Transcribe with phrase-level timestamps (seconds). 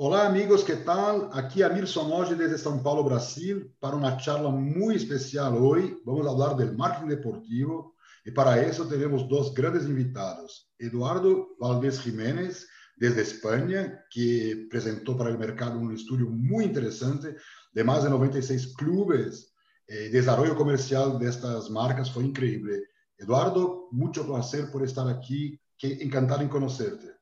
[0.00, 1.24] Olá, amigos, que tal?
[1.32, 6.00] Aqui é Amir Somoji desde São Paulo, Brasil, para uma charla muito especial hoje.
[6.06, 7.92] Vamos falar do marketing deportivo
[8.24, 10.68] e para isso teremos dois grandes invitados.
[10.78, 12.64] Eduardo Valdez Jiménez,
[12.96, 17.34] desde Espanha, que apresentou para o mercado um estudo muito interessante
[17.74, 19.46] de mais de 96 clubes.
[19.88, 22.80] Eh, desarrollo comercial destas marcas foi incrível.
[23.18, 25.58] Eduardo, muito prazer por estar aqui.
[25.76, 27.17] Que encantado em conhecerte.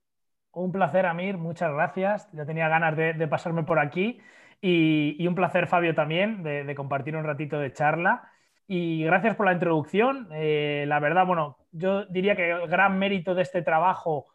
[0.57, 2.32] Un placer, Amir, muchas gracias.
[2.32, 4.18] Ya tenía ganas de, pasarme por aquí.
[4.63, 8.30] Y, un placer, Fabio, también, de, compartir un ratito de charla.
[8.66, 10.29] Y gracias por la introducción.
[10.32, 14.29] Eh, la verdad, bueno, yo diría que el gran mérito de este trabajo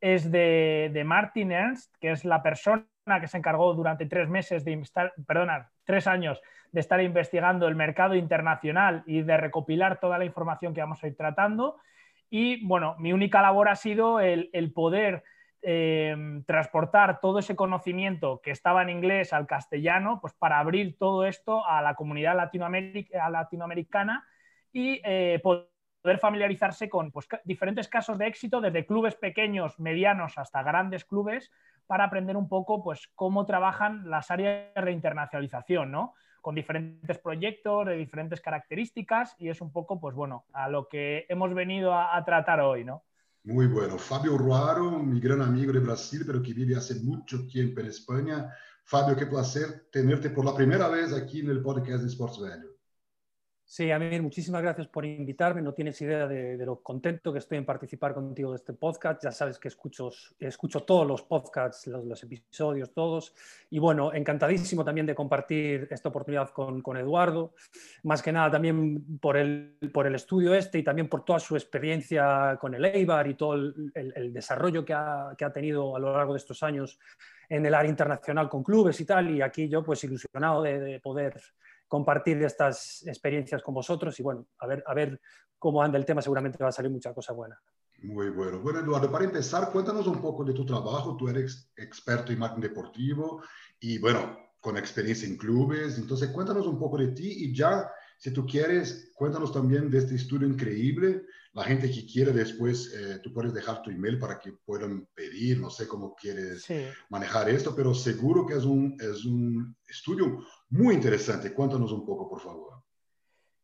[0.00, 2.86] es de, Martin Ernst, que es la persona
[3.20, 4.82] que se encargó durante tres meses de
[5.26, 6.40] perdona, tres años
[6.72, 11.06] de estar investigando el mercado internacional y de recopilar toda la información que vamos a
[11.06, 11.76] ir tratando.
[12.30, 15.22] Y bueno, mi única labor ha sido el, el poder
[15.62, 21.24] Em, transportar todo ese conocimiento que estaba en inglés al castellano, pues para abrir todo
[21.24, 24.24] esto a la comunidad latinoamericana
[24.72, 30.62] y eh, poder familiarizarse con pues, diferentes casos de éxito, desde clubes pequeños, medianos hasta
[30.62, 31.50] grandes clubes,
[31.88, 36.14] para aprender un poco pues, cómo trabajan las áreas de internacionalización, ¿no?
[36.42, 41.26] con diferentes proyectos de diferentes características y es un poco, pues bueno, a lo que
[41.28, 43.02] hemos venido a, a tratar hoy, ¿no?
[43.46, 43.96] Muy bueno.
[43.96, 48.52] Fabio Ruaro, mi gran amigo de Brasil, pero que vive hace mucho tiempo en España.
[48.82, 52.75] Fabio, qué placer tenerte por la primera vez aquí en el podcast de Sports Value.
[53.68, 55.60] Sí, Amir, muchísimas gracias por invitarme.
[55.60, 59.24] No tienes idea de, lo contento que estoy en participar contigo de este podcast.
[59.24, 63.34] Ya sabes que escucho, escucho todos los podcasts, los, episodios, todos.
[63.68, 67.54] Y bueno, encantadísimo también de compartir esta oportunidad con, con Eduardo.
[68.04, 71.56] Más que nada también por el, por el estudio este y también por toda su
[71.56, 75.98] experiencia con el EIBAR y todo el, el, desarrollo que ha, que ha tenido a
[75.98, 77.00] lo largo de estos años
[77.48, 79.28] en el área internacional con clubes y tal.
[79.28, 81.34] Y aquí yo pues ilusionado de, de poder
[81.88, 85.20] compartir estas experiencias con vosotros y bueno, a ver, a ver
[85.58, 87.58] cómo anda el tema, seguramente va a salir mucha cosa buena.
[88.02, 88.60] Muy bueno.
[88.60, 91.16] Bueno, Eduardo, para empezar, cuéntanos un poco de tu trabajo.
[91.16, 93.42] Tú eres experto en marketing deportivo
[93.80, 95.98] y bueno, con experiencia en clubes.
[95.98, 100.16] Entonces, cuéntanos un poco de ti y ya, si tú quieres, cuéntanos también de este
[100.16, 101.22] estudio increíble
[101.56, 105.58] la gente que quiere después, eh, tú puedes dejar tu email para que puedan pedir,
[105.58, 106.70] no sé cómo quieres
[107.08, 111.54] manejar esto, pero seguro que es un, es un estudio muy interesante.
[111.54, 112.82] Cuéntanos un poco, por favor.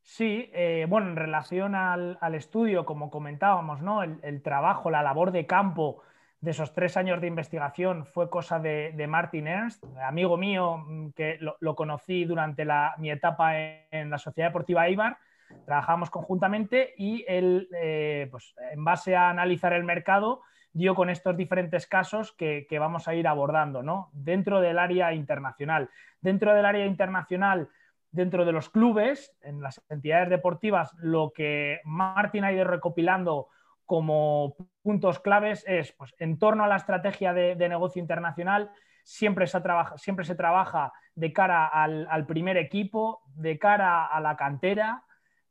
[0.01, 4.01] Sí, eh, bueno, en relación al, al, estudio, como comentábamos, ¿no?
[4.01, 6.01] El, trabajo, la labor de campo
[6.41, 11.11] de esos tres años de investigación fue cosa de, de Martin Ernst, amigo mío mm,
[11.11, 15.19] que lo, lo conocí durante la, mi etapa en, en la Sociedad Deportiva Eibar
[15.65, 20.41] trabajamos conjuntamente y él, eh, pues, en base a analizar el mercado,
[20.73, 24.09] dio con estos diferentes casos que, vamos a ir abordando ¿no?
[24.11, 25.89] dentro del área internacional.
[26.19, 27.69] Dentro del área internacional,
[28.11, 33.49] dentro de los clubes, en las entidades deportivas, lo que Martin ha ido recopilando
[33.85, 38.71] como puntos claves es, pues, en torno a la estrategia de, negocio internacional,
[39.03, 44.35] siempre se, trabaja, siempre se trabaja de cara al, primer equipo, de cara a la
[44.35, 45.03] cantera,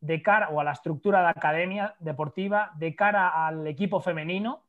[0.02, 4.64] de cara o a la estructura de academia deportiva, de cara al equipo femenino,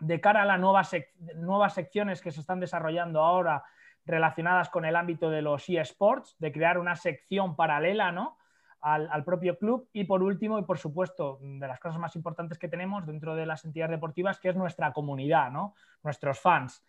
[0.00, 0.90] de cara a las nuevas,
[1.36, 3.62] nuevas secciones que se están desarrollando ahora
[4.06, 8.38] relacionadas con el ámbito de los eSports, de crear una sección paralela ¿no?
[8.80, 12.58] al, al, propio club y por último y por supuesto de las cosas más importantes
[12.58, 15.74] que tenemos dentro de las entidades deportivas que es nuestra comunidad, ¿no?
[16.02, 16.82] nuestros fans.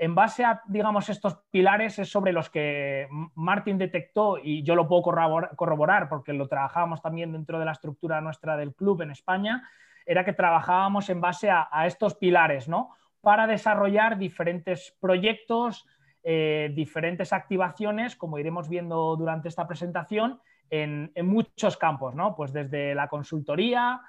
[0.00, 4.88] En base a, digamos, estos pilares es sobre los que Martin detectó, y yo lo
[4.88, 9.68] puedo corroborar porque lo trabajábamos también dentro de la estructura nuestra del club en España,
[10.06, 12.96] era que trabajábamos en base a, estos pilares, ¿no?
[13.20, 15.86] Para desarrollar diferentes proyectos,
[16.22, 20.40] eh, diferentes activaciones, como iremos viendo durante esta presentación,
[20.70, 22.34] en, muchos campos, ¿no?
[22.34, 24.00] Pues desde la consultoría,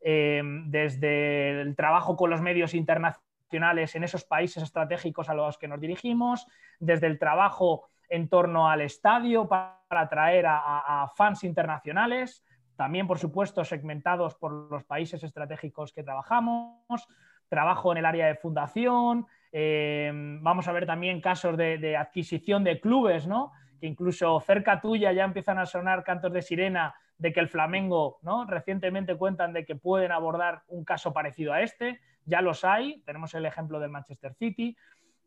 [0.00, 5.68] eh, desde el trabajo con los medios internacionales, en esos países estratégicos a los que
[5.68, 6.46] nos dirigimos,
[6.78, 12.44] desde el trabajo en torno al estadio para atraer a, fans internacionales,
[12.76, 17.06] también, por supuesto, segmentados por los países estratégicos que trabajamos,
[17.48, 20.10] trabajo en el área de fundación, eh,
[20.40, 23.52] vamos a ver también casos de, adquisición de clubes, ¿no?
[23.80, 28.18] que incluso cerca tuya ya empiezan a sonar cantos de sirena de que el Flamengo,
[28.22, 28.46] ¿no?
[28.46, 33.34] recientemente cuentan de que pueden abordar un caso parecido a este ya los hay, tenemos
[33.34, 34.76] el ejemplo del Manchester City,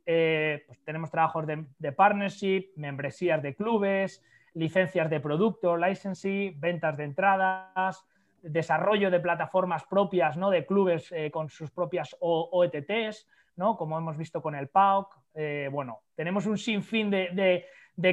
[0.06, 4.24] eh, pues tenemos trabajos de, partnership, membresías de clubes,
[4.54, 8.06] licencias de producto, licensing, ventas de entradas,
[8.42, 10.50] desarrollo de plataformas propias ¿no?
[10.50, 13.78] de clubes eh, con sus propias OETTs, ¿no?
[13.78, 17.66] como hemos visto con el PAOK, eh, bueno, tenemos un sinfín de,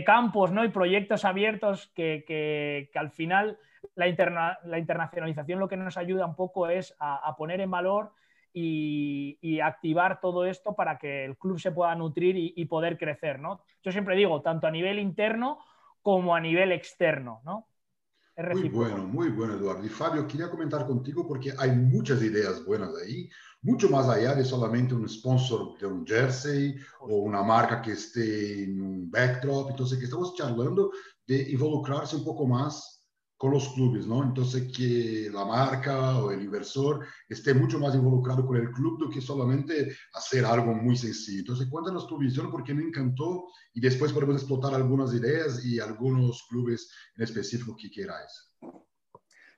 [0.04, 0.64] campos ¿no?
[0.64, 3.58] y proyectos abiertos que, al final
[3.94, 8.12] la, internacionalización lo que nos ayuda un poco es a, poner en valor
[8.52, 13.38] y, activar todo esto para que el club se pueda nutrir y, poder crecer.
[13.38, 13.62] ¿no?
[13.82, 15.58] Yo siempre digo, tanto a nivel interno
[16.02, 17.40] como a nivel externo.
[17.44, 17.66] ¿no?
[18.54, 19.84] muy bueno, muy bueno, Eduardo.
[19.84, 23.28] Y Fabio, quería comentar contigo porque hay muchas ideas buenas ahí,
[23.62, 28.64] mucho más allá de solamente un sponsor de un jersey o una marca que esté
[28.64, 29.70] en un backdrop.
[29.70, 30.90] Entonces, que estamos charlando
[31.26, 32.99] de involucrarse un poco más
[33.40, 34.22] con los clubes, ¿no?
[34.22, 39.08] Entonces, que la marca o el inversor esté mucho más involucrado con el club do
[39.08, 41.38] que solamente hacer algo muy sencillo.
[41.38, 46.44] Entonces, cuéntanos tu visión porque me encantó y después podemos explotar algunas ideas y algunos
[46.50, 48.30] clubes en específico que queráis.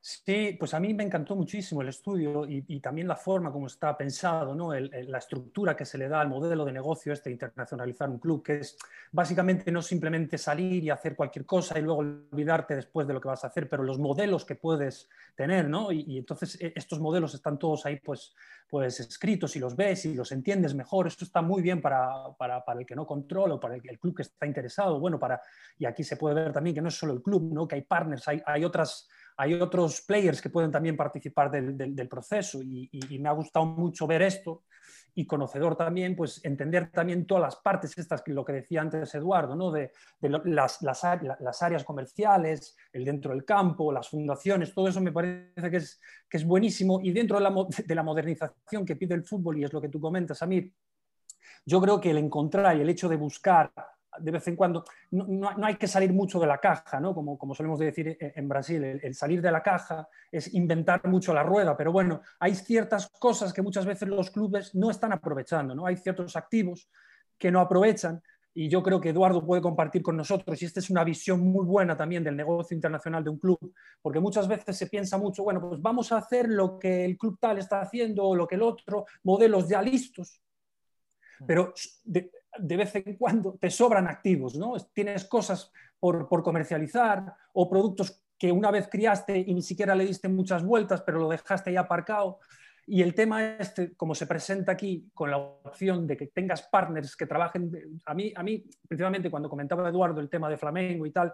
[0.04, 3.96] Sí, pues a mí me encantó muchísimo el estudio y, también la forma como está
[3.96, 4.74] pensado, ¿no?
[4.74, 8.56] la estructura que se le da al modelo de negocio este internacionalizar un club, que
[8.56, 8.76] es
[9.12, 13.28] básicamente no simplemente salir y hacer cualquier cosa y luego olvidarte después de lo que
[13.28, 15.92] vas a hacer, pero los modelos que puedes tener, ¿no?
[15.92, 18.34] Y, entonces e, estos modelos están todos ahí pues,
[18.68, 21.06] pues escritos y los ves y los entiendes mejor.
[21.06, 24.00] Esto está muy bien para, para, para el que no controla o para el, el,
[24.00, 24.98] club que está interesado.
[24.98, 25.40] Bueno, para,
[25.78, 27.68] y aquí se puede ver también que no es solo el club, ¿no?
[27.68, 33.18] Que hay partners, hay otras hay otros players que pueden también participar del, proceso y,
[33.18, 34.64] me ha gustado mucho ver esto
[35.14, 39.54] y conocedor también, pues entender también todas las partes, estas, lo que decía antes Eduardo,
[39.54, 39.70] ¿no?
[39.70, 39.92] de,
[40.44, 45.76] las, las, áreas comerciales, el dentro del campo, las fundaciones, todo eso me parece que
[45.76, 47.54] es, que es buenísimo y dentro de la,
[47.86, 50.72] de la modernización que pide el fútbol, y es lo que tú comentas, a mí,
[51.66, 53.70] yo creo que el encontrar y el hecho de buscar
[54.18, 57.14] de vez en cuando, no, hay que salir mucho de la caja, ¿no?
[57.14, 61.42] como, como solemos decir en Brasil, el, salir de la caja es inventar mucho la
[61.42, 65.86] rueda, pero bueno, hay ciertas cosas que muchas veces los clubes no están aprovechando, ¿no?
[65.86, 66.88] hay ciertos activos
[67.38, 68.22] que no aprovechan
[68.54, 71.64] y yo creo que Eduardo puede compartir con nosotros, y esta es una visión muy
[71.64, 75.60] buena también del negocio internacional de un club, porque muchas veces se piensa mucho, bueno,
[75.60, 78.62] pues vamos a hacer lo que el club tal está haciendo o lo que el
[78.62, 80.42] otro, modelos ya listos,
[81.46, 81.72] pero
[82.04, 84.74] de vez en cuando te sobran activos, ¿no?
[84.92, 90.28] Tienes cosas por, comercializar o productos que una vez criaste y ni siquiera le diste
[90.28, 92.40] muchas vueltas, pero lo dejaste ahí aparcado.
[92.86, 97.16] Y el tema este, como se presenta aquí, con la opción de que tengas partners
[97.16, 97.70] que trabajen,
[98.04, 101.32] a mí, a mí principalmente cuando comentaba Eduardo el tema de Flamengo y tal,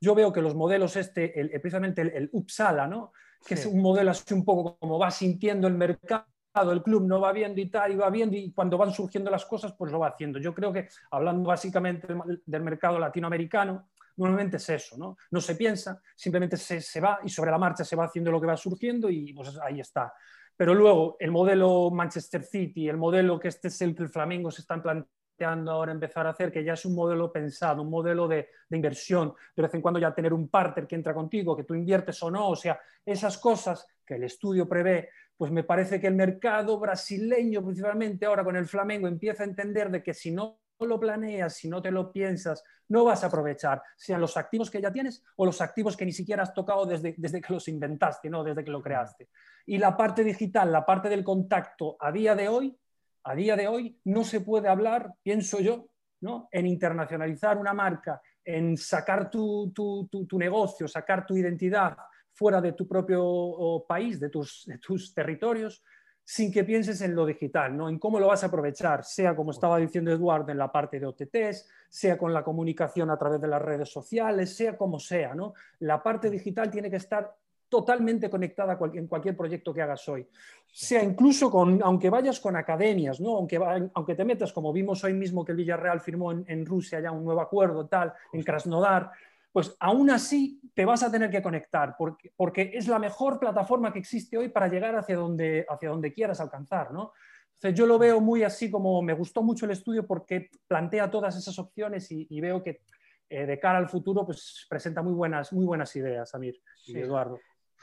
[0.00, 3.12] yo veo que los modelos este, el, precisamente el, el, Uppsala, ¿no?
[3.44, 6.26] que es un modelo así un poco como va sintiendo el mercado,
[6.62, 9.44] el club no va viendo y tal, y va viendo, y cuando van surgiendo las
[9.44, 10.38] cosas, pues lo va haciendo.
[10.38, 12.06] Yo creo que, hablando básicamente
[12.46, 15.16] del mercado latinoamericano, normalmente es eso, ¿no?
[15.30, 18.46] No se piensa, simplemente se, va y sobre la marcha se va haciendo lo que
[18.46, 20.12] va surgiendo y pues ahí está.
[20.56, 24.52] Pero luego, el modelo Manchester City, el modelo que este es el que el Flamengo
[24.52, 28.28] se están planteando ahora empezar a hacer, que ya es un modelo pensado, un modelo
[28.28, 31.64] de, de, inversión, de vez en cuando ya tener un partner que entra contigo, que
[31.64, 36.00] tú inviertes o no, o sea, esas cosas que el estudio prevé, pues me parece
[36.00, 40.30] que el mercado brasileño, principalmente ahora con el Flamengo, empieza a entender de que si
[40.30, 44.70] no lo planeas, si no te lo piensas, no vas a aprovechar, sean los activos
[44.70, 47.68] que ya tienes o los activos que ni siquiera has tocado desde, desde que los
[47.68, 48.44] inventaste, ¿no?
[48.44, 49.28] desde que lo creaste.
[49.66, 52.76] Y la parte digital, la parte del contacto, a día de hoy,
[53.24, 55.88] a día de hoy no se puede hablar, pienso yo,
[56.20, 56.48] ¿no?
[56.52, 61.96] en internacionalizar una marca, en sacar tu, tu, tu negocio, sacar tu identidad,
[62.34, 65.82] fuera de tu propio país, de tus, tus territorios,
[66.24, 67.88] sin que pienses en lo digital, ¿no?
[67.88, 71.06] en cómo lo vas a aprovechar, sea como estaba diciendo Eduardo en la parte de
[71.06, 75.34] OTTs, sea con la comunicación a través de las redes sociales, sea como sea.
[75.34, 75.52] ¿no?
[75.80, 77.36] La parte digital tiene que estar
[77.68, 80.26] totalmente conectada en cualquier proyecto que hagas hoy.
[80.72, 83.36] Sea incluso con, aunque vayas con academias, ¿no?
[83.36, 83.60] aunque,
[83.92, 87.12] aunque te metas, como vimos hoy mismo que el Villarreal firmó en, en Rusia ya
[87.12, 89.10] un nuevo acuerdo, tal, en Krasnodar,
[89.54, 93.92] pues aún así te vas a tener que conectar, porque, porque, es la mejor plataforma
[93.92, 96.90] que existe hoy para llegar hacia donde, hacia donde quieras alcanzar.
[96.90, 97.12] ¿no?
[97.54, 101.36] Entonces yo lo veo muy así como me gustó mucho el estudio porque plantea todas
[101.36, 102.82] esas opciones y, veo que
[103.30, 107.38] eh, de cara al futuro pues presenta muy buenas, muy buenas ideas, Amir y Eduardo.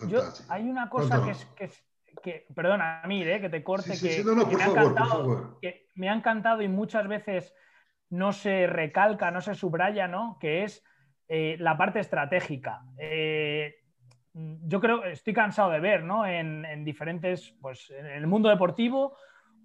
[0.09, 1.71] Yo, hay una cosa que es, que,
[2.21, 6.61] que, perdona, Amir, eh, que te corte, que, me ha encantado, que me ha encantado
[6.63, 7.53] y muchas veces
[8.09, 10.37] no se recalca, no se subraya, ¿no?
[10.37, 10.83] Que es
[11.33, 12.81] eh, la parte estratégica.
[12.97, 13.75] Eh,
[14.33, 16.25] yo creo, estoy cansado de ver, ¿no?
[16.25, 19.15] En, diferentes, pues en el mundo deportivo,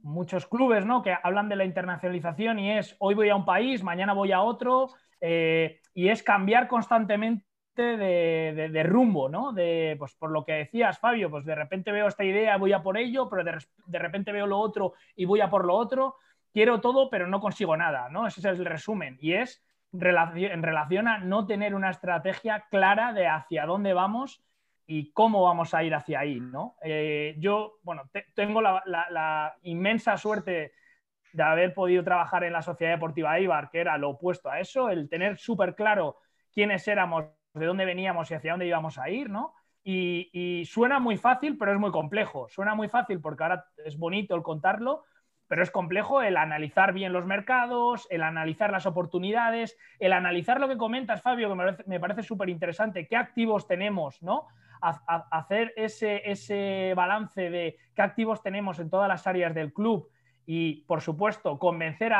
[0.04, 1.02] muchos clubes, ¿no?
[1.02, 4.42] Que hablan de la internacionalización y es hoy voy a un país, mañana voy a
[4.42, 7.42] otro, eh, y es cambiar constantemente
[7.82, 9.52] de, rumbo, ¿no?
[9.52, 12.82] De, pues por lo que decías, Fabio, pues de repente veo esta idea, voy a
[12.84, 16.14] por ello, pero de, de repente veo lo otro y voy a por lo otro.
[16.52, 18.24] quiero todo, pero no consigo nada, ¿no?
[18.24, 19.18] Ese es el resumen.
[19.20, 24.44] Y es en relación a no tener una estrategia clara de hacia dónde vamos
[24.86, 26.76] y cómo vamos a ir hacia ahí, ¿no?
[26.82, 30.72] Eh, yo, bueno, tengo la, inmensa suerte
[31.32, 34.90] de haber podido trabajar en la Sociedad Deportiva Ibar, que era lo opuesto a eso,
[34.90, 36.18] el tener súper claro
[36.52, 37.24] quiénes éramos,
[37.54, 39.54] de dónde veníamos y hacia dónde íbamos a ir, ¿no?
[39.88, 42.48] y, suena muy fácil, pero es muy complejo.
[42.48, 45.04] Suena muy fácil porque ahora es bonito el contarlo,
[45.48, 50.68] pero es complejo el analizar bien los mercados, el analizar las oportunidades, el analizar lo
[50.68, 54.46] que comentas, Fabio, que me parece, súper interesante, qué activos tenemos, ¿no?
[54.80, 60.10] hacer ese, balance de qué activos tenemos en todas las áreas del club
[60.44, 62.12] y, por supuesto, convencer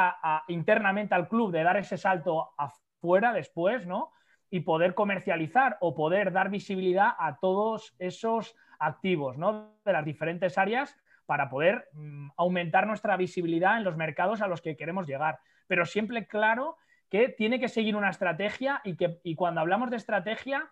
[0.49, 4.11] internamente al club de dar ese salto afuera después, ¿no?
[4.50, 9.75] Y poder comercializar o poder dar visibilidad a todos esos activos, ¿no?
[9.85, 14.62] De las diferentes áreas para poder mm, aumentar nuestra visibilidad en los mercados a los
[14.62, 15.38] que queremos llegar.
[15.66, 16.76] Pero siempre claro
[17.11, 20.71] que tiene que seguir una estrategia y que cuando hablamos de estrategia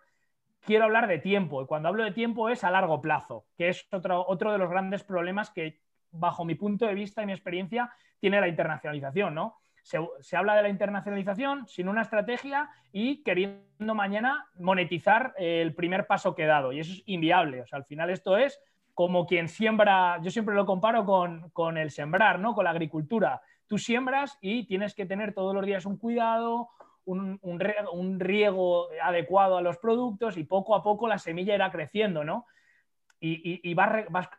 [0.65, 1.61] quiero hablar de tiempo.
[1.61, 4.69] Y cuando hablo de tiempo es a largo plazo, que es otro, otro de los
[4.69, 5.79] grandes problemas que,
[6.11, 9.57] bajo mi punto de vista y mi experiencia, tiene la internacionalización, ¿no?
[9.83, 16.07] Se, se, habla de la internacionalización sin una estrategia y queriendo mañana monetizar el primer
[16.07, 16.71] paso que he dado.
[16.73, 17.61] Y eso es inviable.
[17.61, 18.59] O sea, al final esto es
[18.95, 22.55] como quien siembra, yo siempre lo comparo con, el sembrar, ¿no?
[22.55, 23.41] Con la agricultura.
[23.67, 26.69] Tú siembras y tienes que tener todos los días un cuidado,
[27.03, 32.45] un, riego adecuado a los productos y poco a poco la semilla irá creciendo, ¿no?
[33.19, 34.29] Y, vas,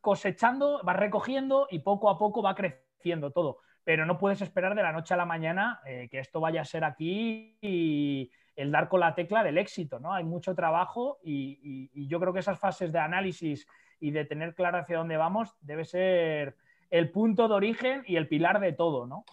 [0.00, 3.60] cosechando, vas recogiendo y poco a poco va creciendo todo.
[3.84, 6.66] Pero no puedes esperar de la noche a la mañana eh, que esto vaya a
[6.66, 10.12] ser aquí y el dar con la tecla del éxito, ¿no?
[10.12, 13.66] Hay mucho trabajo y, y yo creo que esas fases de análisis
[14.00, 16.56] y de tener claro hacia dónde vamos debe ser
[16.90, 19.24] el punto de origen y el pilar de todo, ¿no?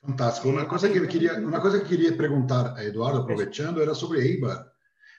[0.00, 0.48] Fantástico.
[0.48, 4.72] Una cosa que quería, una cosa que quería preguntar a Eduardo, aprovechando, era sobre Eibar,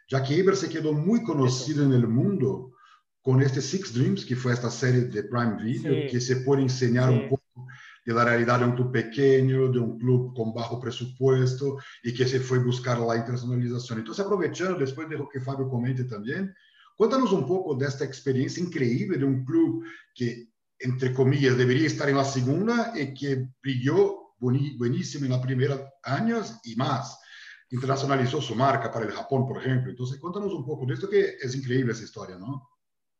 [0.08, 2.74] ya que Eibar se quedó muy conocido en el mundo
[3.22, 7.10] con este Six Dreams, que fue esta serie de Prime Video, que se puede enseñar
[7.10, 7.68] un poco
[8.06, 12.26] de la realidad de un club pequeño, de un club con bajo presupuesto y que
[12.26, 14.00] se fue a buscar la internacionalización.
[14.00, 16.56] Entonces, aprovechando, después de lo que Fabio comente también,
[16.98, 19.86] Cuéntanos un poco de esta experiencia increíble de un club
[20.16, 20.48] que,
[20.80, 26.60] entre comillas, debería estar en la segunda y que brilló buenísimo en los primeros años
[26.64, 27.22] y más.
[27.70, 29.92] Internacionalizó su marca para el Japón, por ejemplo.
[29.92, 32.68] Entonces, cuéntanos un poco de esto que es increíble esa historia, ¿no?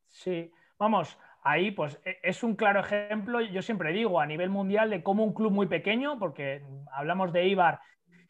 [0.08, 4.90] Sí, vamos, ahí pues e, es un claro ejemplo, yo siempre digo, a nivel mundial
[4.90, 7.80] de cómo un club muy pequeño, porque hablamos de Ibar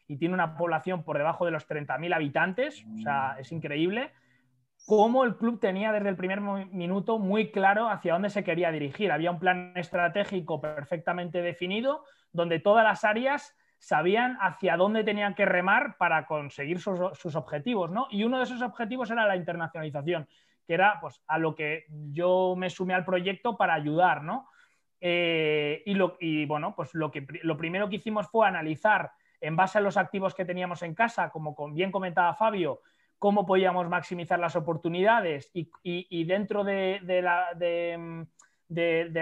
[0.06, 4.12] y tiene una población por debajo de los 30.000 habitantes, o sea, es increíble
[4.86, 9.12] cómo el club tenía desde el primer minuto muy claro hacia dónde se quería dirigir.
[9.12, 15.46] Había un plan estratégico perfectamente definido, donde todas las áreas sabían hacia dónde tenían que
[15.46, 18.08] remar para conseguir sus, objetivos, ¿no?
[18.10, 20.28] Y uno de esos objetivos era la internacionalización,
[20.66, 24.48] que era pues, a lo que yo me sumé al proyecto para ayudar, ¿no?
[25.00, 26.16] Eh, y, lo,
[26.46, 30.34] bueno, pues lo, que, lo primero que hicimos fue analizar en base a los activos
[30.34, 32.80] que teníamos en casa, como bien comentaba Fabio,
[33.18, 37.00] cómo podíamos maximizar las oportunidades y, dentro de,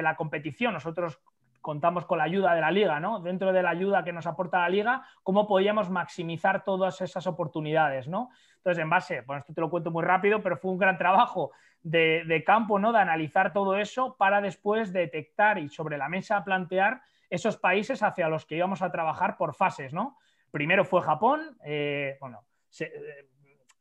[0.02, 1.20] la, competición, nosotros
[1.62, 3.20] contamos con la ayuda de la liga, ¿no?
[3.20, 8.06] Dentro de la ayuda que nos aporta la liga, cómo podíamos maximizar todas esas oportunidades,
[8.06, 8.30] ¿no?
[8.58, 11.52] Entonces, en base, bueno, esto te lo cuento muy rápido, pero fue un gran trabajo
[11.82, 12.92] de, campo, ¿no?
[12.92, 17.00] De analizar todo eso para después detectar y sobre la mesa plantear
[17.30, 20.18] esos países hacia los que íbamos a trabajar por fases, ¿no?
[20.50, 22.92] Primero fue Japón, eh, bueno, se,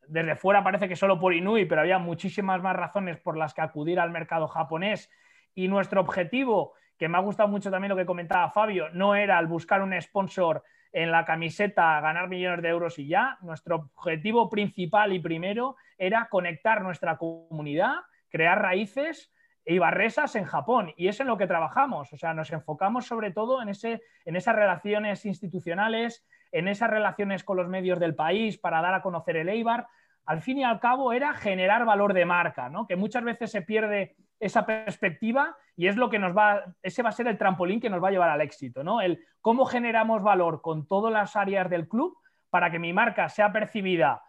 [0.07, 3.61] desde fuera parece que solo por Inui, pero había muchísimas más razones por las que
[3.61, 5.09] acudir al mercado japonés.
[5.53, 9.37] Y nuestro objetivo, que me ha gustado mucho también lo que comentaba Fabio, no era
[9.37, 13.37] al buscar un sponsor en la camiseta ganar millones de euros y ya.
[13.41, 17.95] Nuestro objetivo principal y primero era conectar nuestra comunidad,
[18.29, 19.33] crear raíces
[19.65, 20.93] y barresas en Japón.
[20.95, 22.13] Y es en lo que trabajamos.
[22.13, 27.43] O sea, nos enfocamos sobre todo en, ese, en esas relaciones institucionales, en esas relaciones
[27.43, 29.87] con los medios del país para dar a conocer el Eibar,
[30.25, 32.87] al fin y al cabo era generar valor de marca, ¿no?
[32.87, 37.09] que muchas veces se pierde esa perspectiva y es lo que nos va, ese va
[37.09, 39.01] a ser el trampolín que nos va a llevar al éxito, ¿no?
[39.01, 42.17] El cómo generamos valor con todas las áreas del club
[42.49, 44.23] para que mi marca sea percibida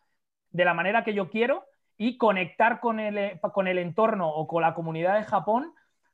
[0.50, 1.64] de la manera que yo quiero
[1.96, 5.72] y conectar con el, con el entorno o con la comunidad de Japón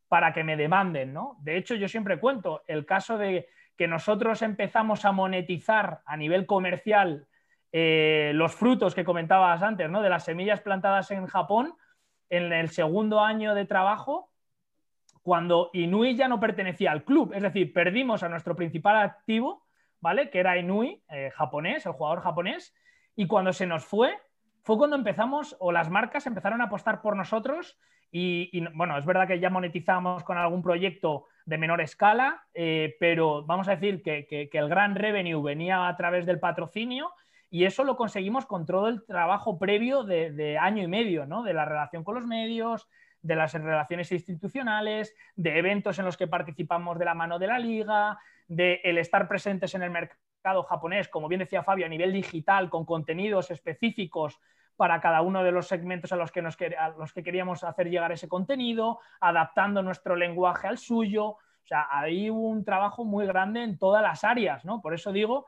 [0.08, 1.38] para que me demanden, ¿no?
[1.40, 6.46] De hecho, yo siempre cuento el caso de que nosotros empezamos a monetizar a nivel
[6.46, 7.26] comercial
[7.72, 10.02] eh, los frutos que comentabas antes, ¿no?
[10.02, 11.74] De las semillas plantadas en Japón,
[12.28, 14.30] en el segundo año de trabajo,
[15.22, 19.64] cuando Inui ya no pertenecía al club, es decir, perdimos a nuestro principal activo,
[20.00, 20.30] ¿vale?
[20.30, 22.74] Que era Inui, eh, japonés, el jugador japonés,
[23.14, 24.18] y cuando se nos fue,
[24.62, 27.78] fue cuando empezamos, o las marcas empezaron a apostar por nosotros,
[28.14, 33.42] y, bueno, es verdad que ya monetizamos con algún proyecto de menor escala, eh, pero
[33.44, 37.10] vamos a decir que, el gran revenue venía a través del patrocinio
[37.50, 41.42] y eso lo conseguimos con todo el trabajo previo de, de año y medio, ¿no?
[41.42, 42.86] De la relación con los medios,
[43.22, 47.58] de las relaciones institucionales, de eventos en los que participamos de la mano de la
[47.58, 52.12] liga, de el estar presentes en el mercado japonés, como bien decía Fabio, a nivel
[52.12, 54.38] digital, con contenidos específicos
[54.76, 56.56] para cada uno de los segmentos a los que, nos,
[56.98, 61.26] los que queríamos hacer llegar ese contenido, adaptando nuestro lenguaje al suyo.
[61.26, 64.80] O sea, hay un trabajo muy grande en todas las áreas, ¿no?
[64.80, 65.46] Por eso digo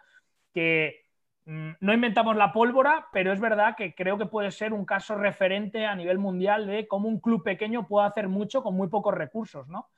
[0.53, 1.05] que
[1.47, 5.15] Mm, no inventamos la pólvora, pero es verdad que creo que puede ser un caso
[5.17, 9.15] referente a nivel mundial de cómo un club pequeño puede hacer mucho con muy pocos
[9.15, 9.91] recursos, ¿no?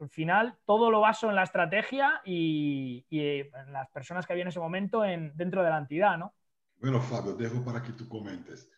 [0.00, 4.48] Al final, todo lo baso en la estrategia y, en las personas que había en
[4.48, 6.34] ese momento en, dentro de la entidad, ¿no?
[6.82, 8.68] Bueno, Fabio, dejo para que tú comentes.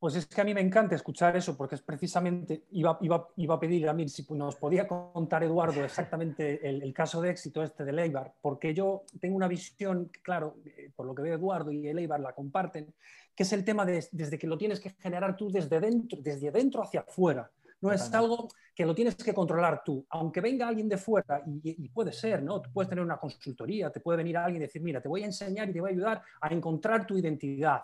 [0.00, 3.60] Pues es que a mí me encanta escuchar eso, porque es precisamente, iba, iba, a
[3.60, 8.02] pedir a mí si nos podía contar Eduardo exactamente el, caso de éxito este de
[8.02, 12.00] Eibar, porque yo tengo una visión, claro, eh, por lo que veo Eduardo y el
[12.00, 12.92] Eibar la comparten,
[13.36, 16.50] que es el tema de, desde que lo tienes que generar tú desde dentro, desde
[16.50, 17.48] dentro hacia afuera.
[17.84, 20.04] No es algo que lo tienes que controlar tú.
[20.10, 22.60] Aunque venga alguien de fuera, y, y, puede ser, ¿no?
[22.60, 25.26] Tú puedes tener una consultoría, te puede venir alguien y decir, mira, te voy a
[25.26, 27.82] enseñar y te voy a ayudar a encontrar tu identidad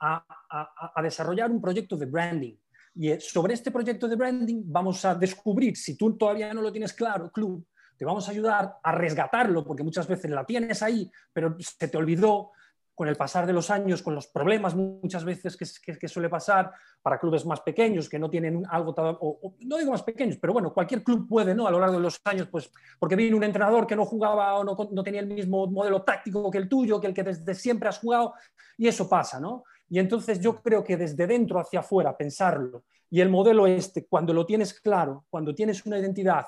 [0.00, 2.56] a, desarrollar un proyecto de branding.
[2.94, 6.72] Y eh, sobre este proyecto de branding vamos a descubrir, si tú todavía no lo
[6.72, 11.10] tienes claro, club, te vamos a ayudar a resgatarlo, porque muchas veces la tienes ahí,
[11.32, 12.50] pero se te olvidó
[12.94, 16.72] con el pasar de los años, con los problemas muchas veces que, suele pasar
[17.02, 20.72] para clubes más pequeños que no tienen algo, o, no digo más pequeños, pero bueno,
[20.72, 21.66] cualquier club puede, ¿no?
[21.66, 24.64] A lo largo de los años, pues porque viene un entrenador que no jugaba o
[24.64, 27.88] no, no tenía el mismo modelo táctico que el tuyo, que el que desde siempre
[27.88, 28.34] has jugado,
[28.76, 29.64] y eso pasa, ¿no?
[29.88, 34.32] Y entonces yo creo que desde dentro hacia afuera pensarlo y el modelo este, cuando
[34.32, 36.46] lo tienes claro, cuando tienes una identidad,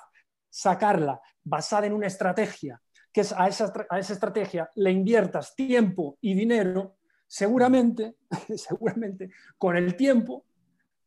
[0.50, 2.80] sacarla basada en una estrategia,
[3.16, 8.16] que a esa, a esa estrategia le inviertas tiempo y dinero, seguramente,
[8.56, 10.44] seguramente con el tiempo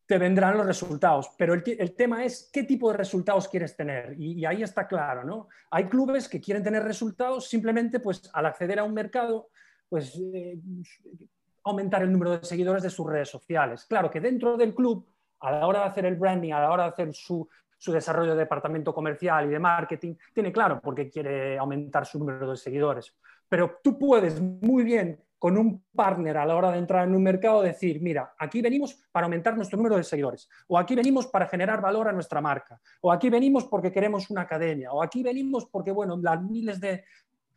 [0.08, 1.30] te vendrán los resultados.
[1.38, 4.20] Pero el, el, tema es qué tipo de resultados quieres tener.
[4.20, 5.50] Y, ahí está claro, ¿no?
[5.70, 9.50] Hay clubes que quieren tener resultados simplemente pues al acceder a un mercado,
[9.88, 10.58] pues eh,
[11.64, 13.86] aumentar el número de seguidores de sus redes sociales.
[13.86, 15.08] Claro que dentro del club,
[15.42, 17.48] a la hora de hacer el branding, a la hora de hacer su,
[17.88, 22.52] desarrollo de departamento comercial y de marketing, tiene claro por qué quiere aumentar su número
[22.52, 23.16] de seguidores.
[23.48, 27.24] Pero tú puedes muy bien con un partner a la hora de entrar en un
[27.24, 31.48] mercado decir, mira, aquí venimos para aumentar nuestro número de seguidores, o aquí venimos para
[31.48, 35.66] generar valor a nuestra marca, o aquí venimos porque queremos una academia, o aquí venimos
[35.68, 37.06] porque, bueno, las miles de,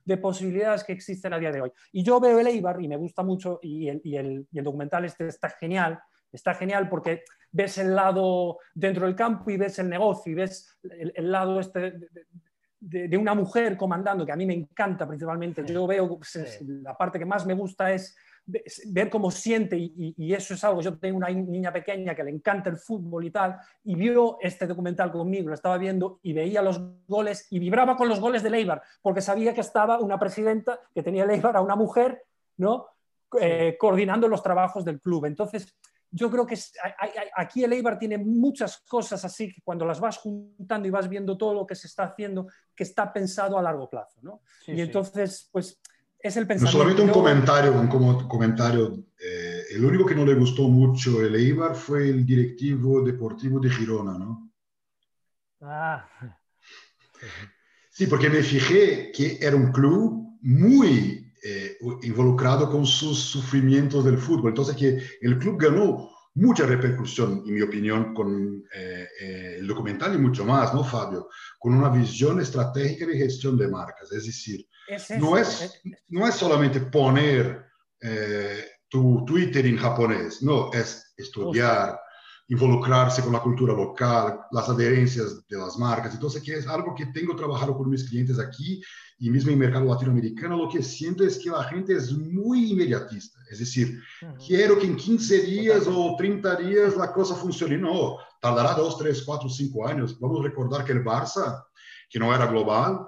[0.05, 1.73] de posibilidades que existen a día de hoy.
[1.93, 5.27] Y yo veo el Eibar y me gusta mucho y el, y el, documental este
[5.27, 5.99] está genial,
[6.33, 10.79] está genial porque ves el lado dentro del campo y ves el negocio y ves
[10.83, 12.09] el, lado este
[12.81, 15.65] de, una mujer comandando, que a mí me encanta principalmente.
[15.65, 16.19] Yo veo,
[16.67, 18.17] la parte que más me gusta es
[18.87, 22.71] ver cómo siente y, eso es algo, yo tengo una niña pequeña que le encanta
[22.71, 26.81] el fútbol y tal, y vio este documental conmigo, lo estaba viendo y veía los
[27.07, 31.05] goles y vibraba con los goles de Leibar, porque sabía que estaba una presidenta que
[31.05, 32.25] tenía Leibar a una mujer,
[32.57, 32.89] ¿no?
[33.41, 35.25] Eh, coordinando los trabajos del club.
[35.25, 35.75] Entonces,
[36.13, 36.57] yo creo que
[37.37, 41.37] aquí el Eibar tiene muchas cosas así que cuando las vas juntando y vas viendo
[41.39, 42.47] todo lo que se está haciendo,
[42.77, 44.21] que está pensado a largo plazo.
[44.23, 44.43] ¿no?
[44.67, 45.81] y entonces, pues
[46.19, 46.79] es el pensamiento.
[46.79, 47.89] solamente un comentario, un
[48.29, 49.05] comentario.
[49.19, 53.71] Eh, el único que no le gustó mucho el Eibar fue el directivo deportivo de
[53.71, 54.51] Girona, ¿no?
[55.63, 56.07] Ah.
[57.91, 64.19] Sí, porque me fijé que era un club muy eh, involucrado con sus sufrimientos del
[64.19, 64.51] fútbol.
[64.51, 69.07] Entonces, que el club ganó mucha repercusión, en mi opinión, con eh,
[69.59, 71.29] el documental y mucho más, ¿no, Fabio?
[71.59, 74.11] Con una visión estratégica de gestión de marcas.
[74.13, 74.67] Es decir,
[75.19, 77.67] no, es, no es solamente poner
[78.01, 81.99] eh, tu Twitter en japonés, no, es estudiar,
[82.49, 86.15] involucrarse con la cultura local, las adherencias de las marcas.
[86.15, 88.83] Entonces, que es algo que tengo trabajado con mis clientes aquí
[89.19, 92.73] y mismo en el mercado latinoamericano, lo que siento es que la gente es muy
[92.73, 93.39] inmediatista.
[93.51, 94.01] Es decir,
[94.45, 97.79] quiero que en 15 días o 30 días la cosa funcione.
[97.79, 100.19] No, tardará 2, 3, 4, 5 años.
[100.19, 101.65] Vamos a recordar que el Barça,
[102.11, 103.07] que no era global,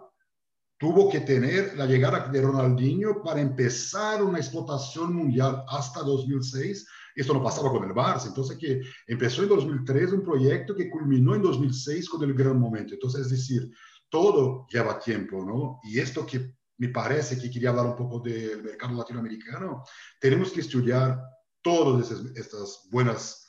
[0.79, 7.35] tuvo que tener la llegada de Ronaldinho para empezar una explotación mundial hasta 2006 Esto
[7.35, 8.27] no pasaba con el Barça.
[8.27, 12.95] Entonces, que empezó en 2003 un proyecto que culminó en 2006 con el gran momento.
[12.95, 13.71] Entonces, es decir,
[14.09, 15.81] todo lleva tiempo, ¿no?
[15.85, 19.85] Y esto que me parece que quería hablar un poco del mercado latinoamericano,
[20.21, 21.21] tenemos que estudiar
[21.63, 23.45] todas estas buenas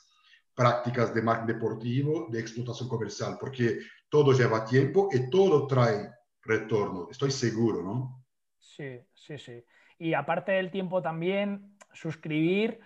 [0.54, 6.10] prácticas de marketing deportivo, de explotación comercial, porque todo lleva tiempo y todo trae
[6.42, 7.08] retorno.
[7.10, 8.24] Estoy seguro, ¿no?
[8.58, 9.64] Sí, sí, sí.
[9.98, 12.80] Y aparte del tiempo también, suscribir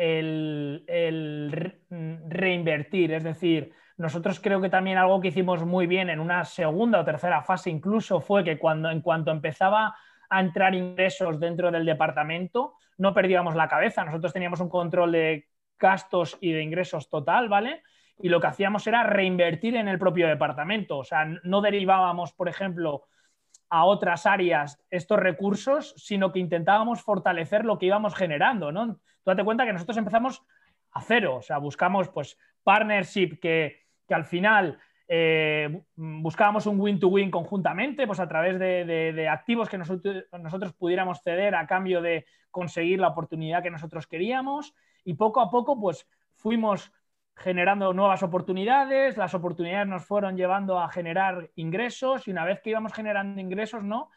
[0.00, 1.74] el,
[2.28, 7.00] reinvertir, es decir, nosotros creo que también algo que hicimos muy bien en una segunda
[7.00, 9.94] o tercera fase incluso fue que cuando en cuanto empezaba
[10.30, 14.04] a entrar ingresos dentro del departamento, no perdíamos la cabeza.
[14.04, 17.82] Nosotros teníamos un control de gastos y de ingresos total, ¿vale?
[18.22, 20.98] Y lo que hacíamos era reinvertir en el propio departamento.
[20.98, 23.04] O sea, no derivábamos, por ejemplo,
[23.70, 28.96] a otras áreas estos recursos, sino que intentábamos fortalecer lo que íbamos generando, ¿no?
[28.96, 30.42] Tú date cuenta que nosotros empezamos
[30.90, 38.08] a cero, o sea, buscamos pues partnership que, al final eh, buscábamos un win-to-win conjuntamente,
[38.08, 43.08] pues a través de, activos que nosotros, nosotros, pudiéramos ceder a cambio de conseguir la
[43.08, 46.92] oportunidad que nosotros queríamos y poco a poco pues fuimos
[47.40, 52.70] generando nuevas oportunidades, las oportunidades nos fueron llevando a generar ingresos y una vez que
[52.70, 54.10] íbamos generando ingresos, ¿no?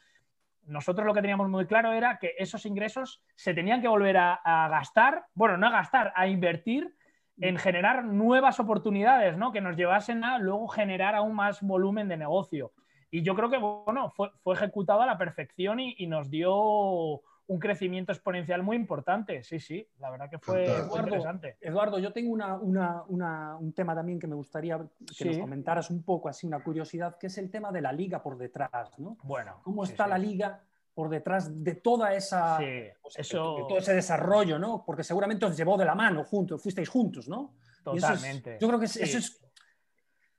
[0.66, 4.68] Nosotros lo que teníamos muy claro era que esos ingresos se tenían que volver a,
[4.70, 6.96] gastar, bueno, no a gastar, a invertir
[7.40, 9.54] en generar nuevas oportunidades, ¿no?
[9.54, 12.74] Que nos llevasen a luego generar aún más volumen de negocio.
[13.10, 18.12] Y yo creo que, bueno, fue, ejecutado a la perfección y nos dio un crecimiento
[18.12, 19.44] exponencial muy importante.
[19.44, 21.58] Sí, sí, la verdad que fue interesante.
[21.62, 24.80] Eduardo, yo tengo un tema también que me gustaría
[25.18, 28.22] que nos comentaras un poco, así una curiosidad, que es el tema de la liga
[28.22, 29.18] por detrás, ¿no?
[29.24, 29.60] Bueno.
[29.64, 30.62] ¿Cómo está la liga
[30.94, 32.60] por detrás de toda esa
[33.02, 33.66] pues, eso...
[33.68, 34.84] todo ese desarrollo, ¿no?
[34.86, 37.56] Porque seguramente os llevó de la mano juntos, fuisteis juntos, ¿no?
[37.84, 38.58] Totalmente.
[38.62, 39.43] yo creo que eso es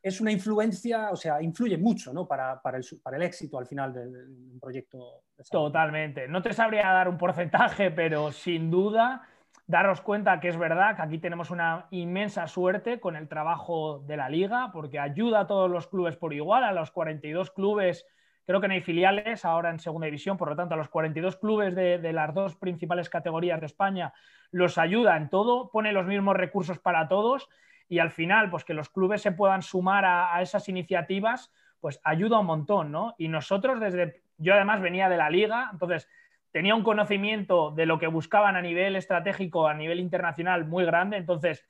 [0.04, 2.28] es una influencia, o sea, influye mucho ¿no?
[2.28, 5.22] para, para, el, para el éxito al final del, proyecto.
[5.50, 6.28] Totalmente.
[6.28, 9.22] No te sabría dar un porcentaje, pero sin duda
[9.66, 14.18] daros cuenta que es verdad que aquí tenemos una inmensa suerte con el trabajo de
[14.18, 18.04] la liga, porque ayuda a todos los clubes por igual, a los 42 clubes,
[18.44, 21.36] creo que no hay filiales ahora en segunda división, por lo tanto a los 42
[21.36, 24.12] clubes de, de las dos principales categorías de España
[24.50, 27.48] los ayuda en todo, pone los mismos recursos para todos
[27.88, 32.40] y al final, pues que los clubes se puedan sumar a, esas iniciativas, pues ayuda
[32.40, 33.14] un montón, ¿no?
[33.18, 36.08] Y nosotros desde, yo además venía de la liga, entonces
[36.50, 41.16] tenía un conocimiento de lo que buscaban a nivel estratégico, a nivel internacional muy grande,
[41.16, 41.64] entonces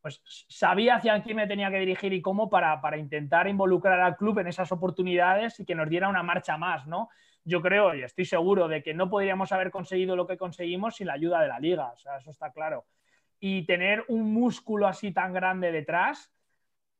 [0.00, 4.16] pues sabía hacia quién me tenía que dirigir y cómo para, para, intentar involucrar al
[4.16, 7.08] club en esas oportunidades y que nos diera una marcha más, ¿no?
[7.44, 11.08] Yo creo y estoy seguro de que no podríamos haber conseguido lo que conseguimos sin
[11.08, 12.84] la ayuda de la liga, o sea, eso está claro
[13.40, 16.32] y tener un músculo así tan grande detrás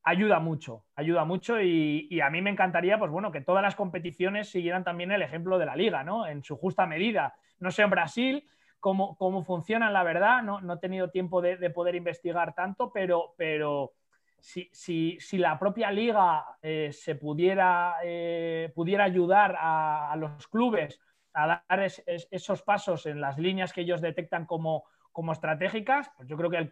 [0.06, 4.48] ayuda mucho, ayuda mucho y, a mí me encantaría, pues bueno, que todas las competiciones
[4.48, 6.28] siguieran también el ejemplo de la liga, ¿no?
[6.28, 7.34] En su justa medida.
[7.58, 11.70] No sé en Brasil cómo, cómo funcionan, la verdad, no, no he tenido tiempo de,
[11.70, 13.94] poder investigar tanto, pero, pero
[14.38, 21.00] si, si, la propia liga eh, se pudiera, eh, pudiera ayudar a, los clubes
[21.32, 21.82] a dar
[22.30, 24.84] esos pasos en las líneas que ellos detectan como
[25.16, 26.70] como estratégicas, pues yo creo que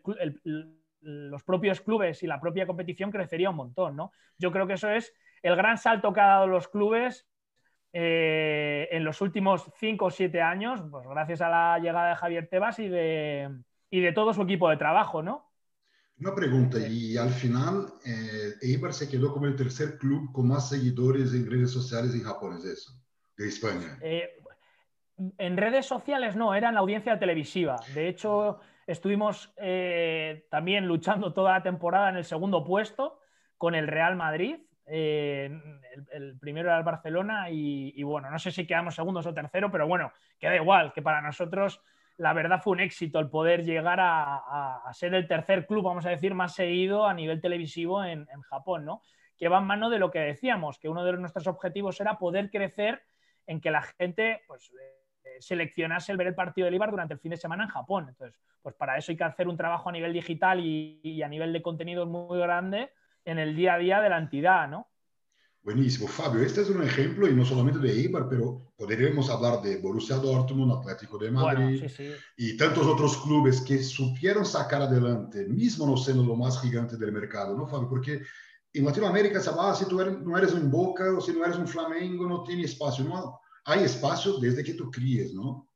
[1.01, 4.13] los propios clubes y la propia competición crecería un montón, ¿no?
[4.37, 7.27] Yo creo que eso es el gran salto que ha dado los clubes
[7.95, 12.49] eh, en los últimos cinco o siete años, pues gracias a la llegada de Javier
[12.51, 13.49] Tebas y de,
[13.89, 15.51] y de todo su equipo de trabajo, ¿no?
[16.19, 20.69] Una pregunta, y al final eh, Eibar se quedó como el tercer club con más
[20.69, 22.93] seguidores en redes sociales en Japón, ¿es eso?
[23.39, 23.99] De España.
[24.03, 24.34] Eh,
[25.39, 27.77] en redes sociales no, era en la audiencia televisiva.
[27.95, 33.21] De hecho, estuvimos eh, también luchando toda la temporada en el segundo puesto
[33.57, 34.57] con el Real Madrid.
[34.87, 35.51] Eh,
[36.13, 39.87] el, primero era el Barcelona y, bueno, no sé si quedamos segundos o tercero, pero
[39.87, 41.81] bueno, queda igual, que para nosotros
[42.17, 46.11] la verdad fue un éxito el poder llegar a, ser el tercer club, vamos a
[46.11, 49.03] decir, más seguido a nivel televisivo en, Japón, ¿no?
[49.37, 52.51] Que va en mano de lo que decíamos, que uno de nuestros objetivos era poder
[52.51, 53.03] crecer
[53.47, 54.71] en que la gente, pues,
[55.41, 58.07] seleccionarse el ver el partido del Ibar durante el fin de semana en Japón.
[58.09, 61.53] Entonces, pues para eso hay que hacer un trabajo a nivel digital y, a nivel
[61.53, 62.91] de contenido muy grande
[63.25, 64.89] en el día a día de la entidad, ¿no?
[65.63, 66.43] Buenísimo, Fabio.
[66.43, 70.73] Este es un ejemplo, y no solamente de Ibar, pero podríamos hablar de Borussia Dortmund,
[70.73, 71.83] Atlético de Madrid
[72.37, 77.13] y tantos otros clubes que supieron sacar adelante, mismo no siendo lo más gigante del
[77.13, 77.89] mercado, ¿no, Fabio?
[77.89, 78.21] Porque
[78.75, 81.69] en Latinoamérica se va, si tú no eres un Boca o si no eres un
[81.69, 83.05] Flamengo, no tiene espacio.
[83.05, 85.69] No, hay espacio desde que tú críes, ¿no?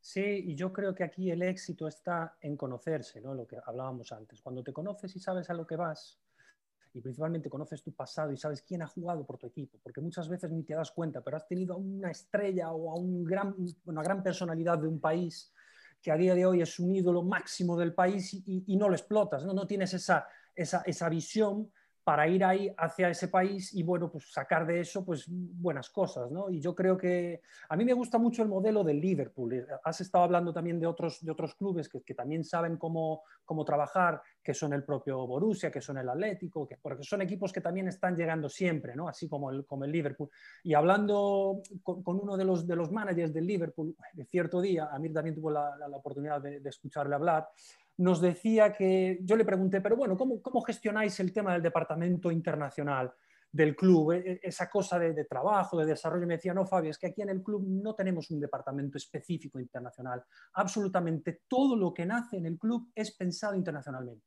[0.00, 3.34] Sí, y yo creo que aquí el éxito está en conocerse, ¿no?
[3.34, 4.42] Lo que hablábamos antes.
[4.42, 6.20] Cuando te conoces y sabes a lo que vas,
[6.92, 10.28] y principalmente conoces tu pasado y sabes quién ha jugado por tu equipo, porque muchas
[10.28, 14.22] veces ni te das cuenta, pero has tenido a una estrella o a una gran
[14.22, 15.52] personalidad de un país
[16.00, 19.44] que a día de hoy es un ídolo máximo del país y, no lo explotas,
[19.46, 21.72] no, no tienes esa, esa, esa visión
[22.04, 26.30] para ir ahí hacia ese país y bueno, pues sacar de eso pues buenas cosas,
[26.30, 26.50] ¿no?
[26.50, 29.54] Y yo creo que a mí me gusta mucho el modelo del Liverpool.
[29.54, 33.64] Eh, has estado hablando también de otros, de otros clubes que, también saben cómo, cómo,
[33.64, 37.62] trabajar, que son el propio Borussia, que son el Atlético, que, porque son equipos que
[37.62, 39.08] también están llegando siempre, ¿no?
[39.08, 40.28] Así como el, como el Liverpool.
[40.62, 44.98] Y hablando con, uno de los, de los managers del Liverpool, de cierto día, a
[44.98, 47.48] mí también tuvo la, la, oportunidad de escucharle hablar,
[47.98, 52.30] nos decía que, yo le pregunté, pero bueno, ¿cómo, cómo gestionáis el tema del departamento
[52.30, 53.12] internacional
[53.52, 54.12] del club?
[54.12, 56.26] E, e, esa cosa de, trabajo, de desarrollo.
[56.26, 59.60] Me decía, no, Fabio, es que aquí en el club no tenemos un departamento específico
[59.60, 60.24] internacional.
[60.54, 64.24] Absolutamente todo lo que nace en el club es pensado internacionalmente.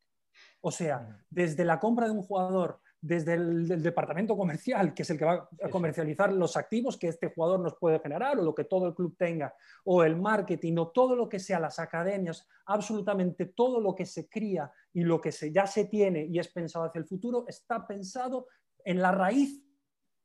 [0.60, 5.18] O sea, desde la compra de un jugador desde el, departamento comercial, que es el
[5.18, 8.64] que va a comercializar los activos que este jugador nos puede generar o lo que
[8.64, 13.46] todo el club tenga, o el marketing o todo lo que sea las academias, absolutamente
[13.46, 16.86] todo lo que se cría y lo que se, ya se tiene y es pensado
[16.86, 18.48] hacia el futuro, está pensado
[18.84, 19.62] en la raíz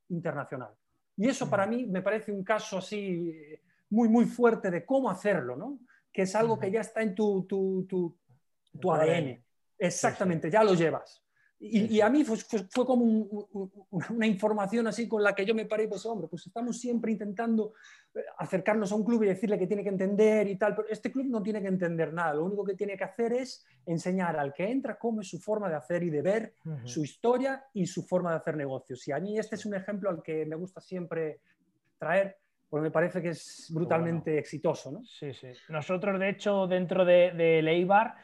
[0.10, 0.74] internacional.
[1.16, 5.10] Y eso para mí me parece un caso así eh, muy, muy fuerte de cómo
[5.10, 5.80] hacerlo, ¿no?
[6.14, 8.16] que es algo que ya está en tu, tu, tu,
[8.80, 9.44] tu ADN.
[9.80, 11.23] Exactamente, ya lo llevas.
[11.66, 13.06] Y, a mí fue, fue, como
[14.10, 17.14] una información así con la que yo me paré y pues hombre, pues estamos siempre
[17.14, 17.74] intentando
[18.14, 21.10] eh, acercarnos a un club y decirle que tiene que entender y tal, pero este
[21.10, 24.54] club no tiene que entender nada, lo único que tiene que hacer es enseñar al
[24.54, 28.04] que entra cómo es su forma de hacer y de ver su historia y su
[28.04, 29.08] forma de hacer negocios.
[29.08, 31.40] Y a mí este es un ejemplo al que me gusta siempre
[31.98, 34.92] traer, porque me parece que es brutalmente exitoso.
[34.92, 35.06] ¿no?
[35.06, 35.48] Sí, sí.
[35.70, 38.16] Nosotros, de hecho, dentro de, de Leibar,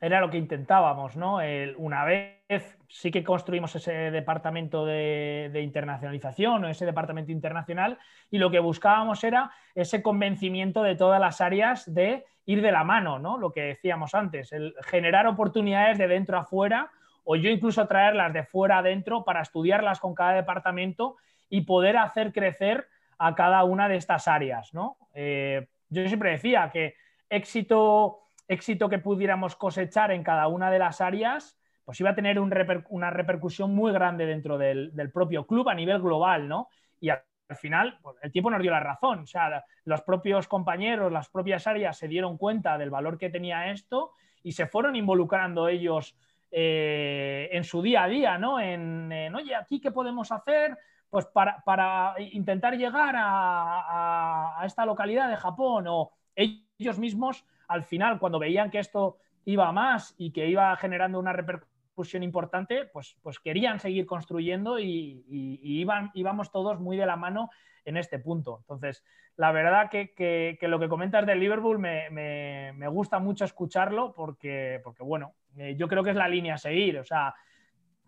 [0.00, 1.38] era lo que intentábamos, ¿no?
[1.78, 7.98] una vez sí que construimos ese departamento de, internacionalización o ese departamento internacional
[8.30, 12.84] y lo que buscábamos era ese convencimiento de todas las áreas de ir de la
[12.84, 13.38] mano, ¿no?
[13.38, 16.90] Lo que decíamos antes, el generar oportunidades de dentro a fuera
[17.24, 21.16] o yo incluso traerlas de fuera adentro para estudiarlas con cada departamento
[21.48, 22.86] y poder hacer crecer
[23.18, 24.96] a cada una de estas áreas, ¿no?
[25.14, 26.94] Eh, yo siempre decía que
[27.28, 32.40] éxito éxito que pudiéramos cosechar en cada una de las áreas, pues iba a tener
[32.40, 36.68] una repercusión muy grande dentro del, propio club a nivel global, ¿no?
[37.00, 37.22] Y al,
[37.54, 39.20] final, pues, el tiempo nos dio la razón.
[39.20, 43.70] O sea, los propios compañeros, las propias áreas se dieron cuenta del valor que tenía
[43.70, 46.16] esto y se fueron involucrando ellos
[46.50, 48.58] eh, en su día a día, ¿no?
[48.58, 50.76] En, oye, aquí qué podemos hacer,
[51.10, 58.38] pues para, intentar llegar a, esta localidad de Japón o ellos mismos al final, cuando
[58.38, 63.80] veían que esto iba más y que iba generando una repercusión importante, pues, pues querían
[63.80, 67.50] seguir construyendo y, iban, íbamos todos muy de la mano
[67.84, 68.58] en este punto.
[68.60, 69.04] Entonces,
[69.36, 75.34] la verdad que, lo que comentas del Liverpool me, gusta mucho escucharlo porque, porque, bueno,
[75.56, 76.98] eh, yo creo que es la línea a seguir.
[76.98, 77.34] O sea,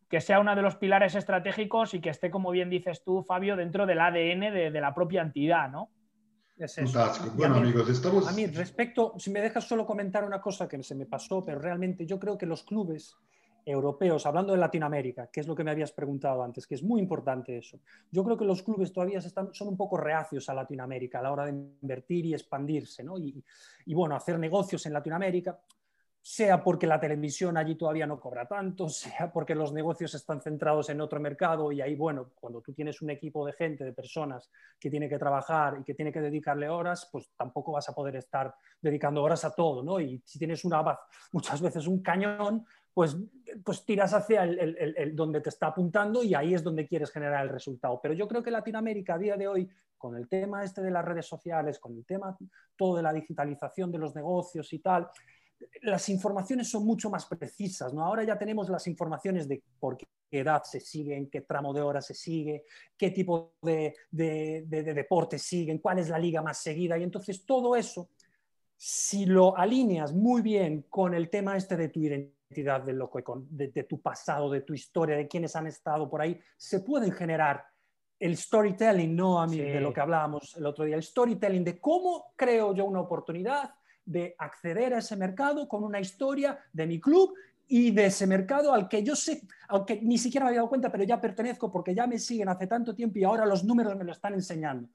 [0.09, 3.57] que sea uno de los pilares estratégicos y que esté, como bien dices tú, Fabio,
[3.57, 5.91] dentro del ADN de, de la propia entidad, ¿no?
[7.35, 8.27] Bueno, amigos, estamos...
[8.29, 11.59] A mí, respecto, si me dejas solo comentar una cosa que se me pasó, pero
[11.59, 13.17] realmente yo creo que los clubes
[13.65, 17.01] europeos, hablando de Latinoamérica, que es lo que me habías preguntado antes, que es muy
[17.01, 17.81] importante eso.
[18.11, 21.33] Yo creo que los clubes todavía están, son un poco reacios a Latinoamérica a la
[21.33, 23.19] hora de invertir y expandirse, ¿no?
[23.19, 23.45] Y,
[23.85, 25.61] y bueno, hacer negocios en Latinoamérica
[26.31, 30.91] sea porque la televisión allí todavía no cobra tanto, sea porque los negocios están centrados
[30.91, 34.51] en otro mercado y ahí, bueno, cuando tú tienes un equipo de gente, de personas
[34.79, 38.17] que tiene que trabajar y que tiene que dedicarle horas, pues tampoco vas a poder
[38.17, 39.99] estar dedicando horas a todo, ¿no?
[40.01, 40.99] Y si tienes una,
[41.33, 43.17] muchas veces un cañón, pues,
[43.65, 47.49] pues tiras hacia el, donde te está apuntando y ahí es donde quieres generar el
[47.49, 48.01] resultado.
[48.03, 51.07] Pero yo creo que Latinoamérica a día de hoy, con el tema este de las
[51.07, 52.37] redes sociales, con el tema
[52.77, 55.09] todo de la digitalización de los negocios y tal,
[55.83, 58.05] las informaciones son mucho más precisas, ¿no?
[58.05, 61.83] Ahora ya tenemos las informaciones de por qué edad se sigue, en qué tramo de
[61.83, 62.65] hora se sigue,
[62.97, 66.99] qué tipo de, de, deporte siguen, cuál es la liga más seguida.
[66.99, 68.11] Y entonces todo eso,
[68.77, 73.11] si lo alineas muy bien con el tema este de tu identidad, de, lo
[73.51, 77.13] de, de tu pasado, de tu historia, de quienes han estado por ahí, se pueden
[77.13, 77.65] generar
[78.19, 81.81] el storytelling, ¿no, a mí, de lo que hablábamos el otro día, el storytelling de
[81.81, 83.71] cómo creo yo una oportunidad,
[84.09, 87.35] de acceder a ese mercado con una historia de mi club
[87.67, 90.91] y de ese mercado al que yo sé, aunque ni siquiera me había dado cuenta,
[90.91, 94.05] pero ya pertenezco porque ya me siguen hace tanto tiempo y ahora los números me
[94.05, 94.89] lo están enseñando.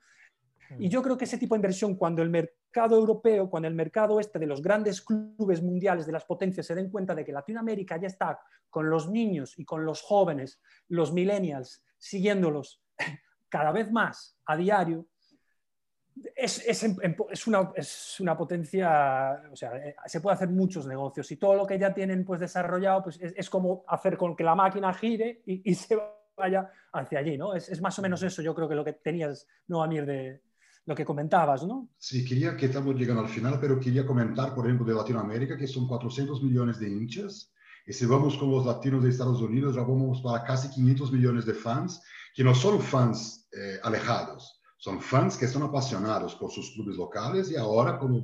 [0.80, 4.20] Y yo creo que ese tipo de inversión, cuando el mercado europeo, cuando el mercado
[4.20, 7.98] este de los grandes clubes mundiales, de las potencias, se den cuenta de que Latinoamérica
[7.98, 8.40] ya está
[8.72, 12.82] con los niños y con los jóvenes, los millennials, siguiéndolos
[13.50, 15.06] cada vez más a diario,
[16.36, 16.84] es, es,
[17.48, 21.66] una, es, una, potencia, o sea, eh, se puede hacer muchos negocios y todo lo
[21.66, 25.70] que ya tienen pues desarrollado pues es, como hacer con que la máquina gire y,
[25.72, 25.98] y se
[26.36, 27.54] vaya hacia allí, ¿no?
[27.54, 30.42] Es, más o menos eso, yo creo que lo que tenías, no, Amir, de,
[30.86, 31.90] lo que comentabas, ¿no?
[31.98, 35.68] Sí, quería que estamos llegando al final, pero quería comentar, por ejemplo, de Latinoamérica, que
[35.68, 37.54] son 400 millones de hinchas,
[37.86, 41.46] y si vamos con los latinos de Estados Unidos, ya vamos para casi 500 millones
[41.46, 42.02] de fans,
[42.34, 47.50] que no son fans eh, alejados, son fans que son apasionados por sus clubes locales
[47.50, 48.22] y ahora, como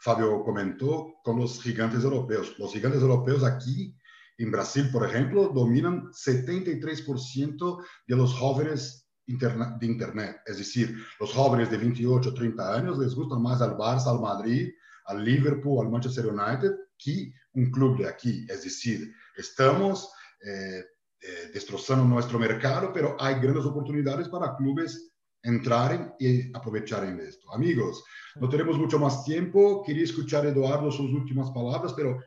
[0.00, 2.58] Fabio comentó, con los gigantes europeos.
[2.58, 3.96] Los gigantes europeos aquí
[4.36, 10.40] en Brasil, por ejemplo, dominan 73% de los jóvenes de Internet.
[10.44, 14.72] Es decir, los jóvenes de 28, 30 años les gusta más al Barça, al Madrid,
[15.04, 18.44] al Liverpool, al Manchester United que un club de aquí.
[18.48, 20.10] Es decir, estamos
[20.44, 20.84] eh,
[21.20, 25.11] eh, destrozando nuestro mercado, pero hay grandes oportunidades para clubes
[25.42, 27.52] entrar y aprovechar en esto.
[27.52, 28.04] Amigos,
[28.36, 29.82] no tenemos mucho más tiempo.
[29.84, 32.18] Quería escuchar, Eduardo, sus últimas palabras, pero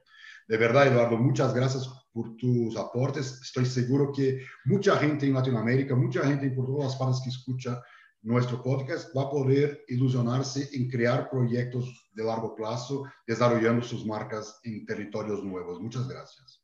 [0.48, 3.42] de verdad, Eduardo, muchas gracias por tus aportes.
[3.42, 7.82] Estoy seguro que mucha gente en Latinoamérica, mucha gente por todas las partes que escucha
[8.26, 14.60] nuestro podcast va a poder ilusionarse en crear proyectos de largo plazo, desarrollando sus marcas
[14.64, 15.80] en territorios nuevos.
[15.80, 16.64] Muchas gracias.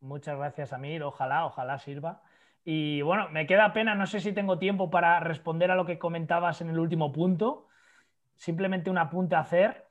[0.00, 1.04] Muchas gracias, Amir.
[1.04, 2.20] Ojalá, ojalá sirva.
[2.64, 5.98] Y bueno, me queda pena, no sé si tengo tiempo para responder a lo que
[5.98, 7.66] comentabas en el último punto.
[8.36, 9.86] Simplemente un apunte a hacer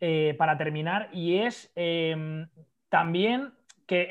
[0.00, 2.48] eh, para terminar y es em,
[2.88, 3.54] también
[3.86, 4.08] que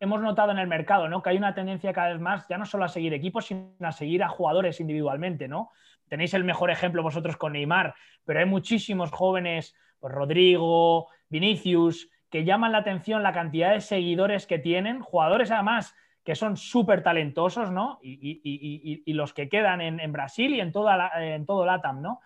[0.00, 1.22] hemos notado en el mercado, ¿no?
[1.22, 3.92] Que hay una tendencia cada vez más, ya no solo a seguir equipos, sino a
[3.92, 5.70] seguir a jugadores individualmente, ¿no?
[6.08, 7.94] Tenéis el mejor ejemplo vosotros con Neymar,
[8.24, 14.46] pero hay muchísimos jóvenes, pues Rodrigo, Vinicius, que llaman la atención la cantidad de seguidores
[14.46, 15.94] que tienen, jugadores además
[16.28, 18.00] que son súper talentosos, ¿no?
[18.02, 22.20] Y, los que quedan en, Brasil y en, toda en todo LATAM, ¿no?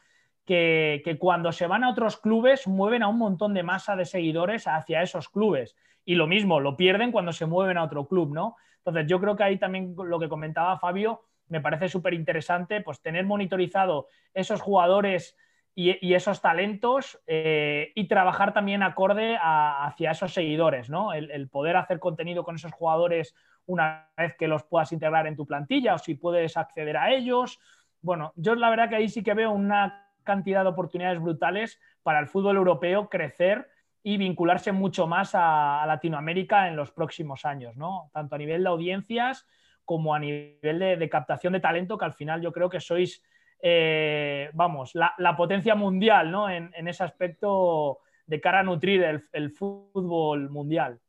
[0.45, 4.05] Que, que cuando se van a otros clubes mueven a un montón de masa de
[4.05, 8.35] seguidores hacia esos clubes y lo mismo, lo pierden cuando se mueven a otro club,
[8.35, 8.57] ¿no?
[8.79, 13.01] Entonces, yo creo que ahí también lo que comentaba Fabio me parece súper interesante, pues
[13.01, 15.37] tener monitorizado esos jugadores
[15.75, 21.13] y, esos talentos eh, y trabajar también acorde hacia esos seguidores, ¿no?
[21.15, 25.47] El, poder hacer contenido con esos jugadores una vez que los puedas integrar en tu
[25.47, 27.59] plantilla o si puedes acceder a ellos.
[28.03, 32.19] Bueno, yo la verdad que ahí sí que veo una cantidad de oportunidades brutales para
[32.19, 33.69] el fútbol europeo crecer
[34.03, 38.11] y vincularse mucho más a, Latinoamérica en los próximos años, ¿no?
[38.13, 39.47] Tanto a nivel de audiencias
[39.85, 43.23] como a nivel de, captación de talento, que al final yo creo que sois,
[43.65, 46.51] eh, vamos, la, potencia mundial, ¿no?
[46.51, 51.01] En, ese aspecto de cara a nutrir el, fútbol mundial.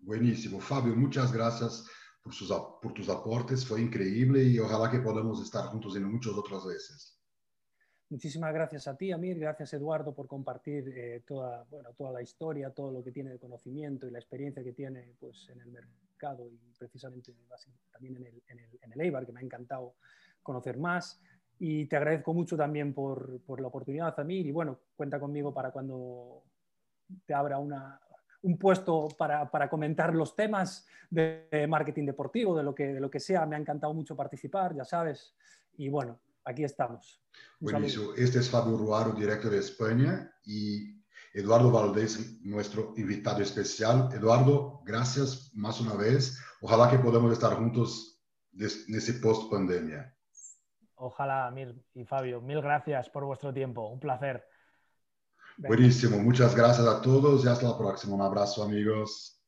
[0.00, 1.88] Buenísimo, Fabio, muchas gracias
[2.20, 2.48] por, sus,
[2.82, 7.20] por tus aportes, fue increíble y ojalá que podamos estar juntos en muchas otras veces.
[8.10, 12.70] Muchísimas gracias a ti, Amir, gracias Eduardo por compartir eh, toda, bueno, toda la historia,
[12.70, 16.48] todo lo que tiene de conocimiento y la experiencia que tiene pues, en el mercado
[16.50, 17.32] y precisamente
[17.92, 19.94] también en el, en, el, en el Eibar, que me ha encantado
[20.42, 21.20] conocer más.
[21.64, 25.70] Y te agradezco mucho también por, por la oportunidad, Amir, y bueno, cuenta conmigo para
[25.70, 26.42] cuando
[27.24, 28.00] te abra una,
[28.42, 33.08] un puesto para, para, comentar los temas de marketing deportivo, de lo, que, de lo
[33.08, 33.46] que sea.
[33.46, 35.36] Me ha encantado mucho participar, ya sabes.
[35.76, 37.22] Y bueno, aquí estamos.
[37.60, 38.12] Buenísimo.
[38.16, 41.00] Este es Fabio Ruaro, director de España, y
[41.32, 44.08] Eduardo Valdés, nuestro invitado especial.
[44.12, 46.40] Eduardo, gracias más una vez.
[46.60, 48.20] Ojalá que podamos estar juntos
[48.52, 50.12] en ese post-pandemia.
[51.04, 52.40] Ojalá, Mir y Fabio.
[52.40, 53.88] Mil gracias por vuestro tiempo.
[53.88, 54.46] Un placer.
[55.58, 56.18] Buenísimo.
[56.18, 58.14] Muchas gracias a todos y hasta la próxima.
[58.14, 59.41] Un abrazo, amigos.